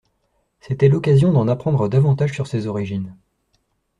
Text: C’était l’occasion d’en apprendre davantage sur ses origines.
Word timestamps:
C’était 0.61 0.89
l’occasion 0.89 1.31
d’en 1.31 1.47
apprendre 1.47 1.87
davantage 1.87 2.33
sur 2.33 2.47
ses 2.47 2.65
origines. 2.65 3.15